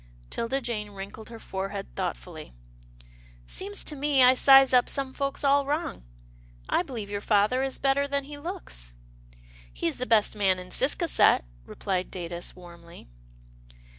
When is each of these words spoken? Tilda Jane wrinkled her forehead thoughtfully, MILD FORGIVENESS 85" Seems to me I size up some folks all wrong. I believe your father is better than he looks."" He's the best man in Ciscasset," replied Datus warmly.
Tilda 0.31 0.61
Jane 0.61 0.89
wrinkled 0.89 1.29
her 1.29 1.37
forehead 1.37 1.93
thoughtfully, 1.95 2.45
MILD 2.53 2.53
FORGIVENESS 2.53 3.01
85" 3.01 3.11
Seems 3.51 3.83
to 3.83 3.95
me 3.95 4.23
I 4.23 4.33
size 4.33 4.73
up 4.73 4.89
some 4.89 5.13
folks 5.13 5.43
all 5.43 5.63
wrong. 5.67 6.05
I 6.67 6.81
believe 6.81 7.11
your 7.11 7.21
father 7.21 7.61
is 7.61 7.77
better 7.77 8.07
than 8.07 8.23
he 8.23 8.35
looks."" 8.39 8.95
He's 9.71 9.99
the 9.99 10.07
best 10.07 10.35
man 10.35 10.57
in 10.57 10.69
Ciscasset," 10.71 11.43
replied 11.67 12.09
Datus 12.09 12.55
warmly. 12.55 13.09